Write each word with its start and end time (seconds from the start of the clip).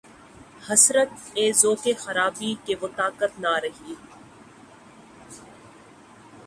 حسرت! 0.67 1.11
اے 1.37 1.45
ذوقِ 1.61 1.83
خرابی 2.03 2.51
کہ‘ 2.65 2.73
وہ 2.81 2.87
طاقت 2.99 3.31
نہ 3.43 3.53
رہی 3.63 3.93